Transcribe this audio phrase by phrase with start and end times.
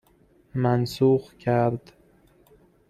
[0.55, 1.93] منسوخ کرد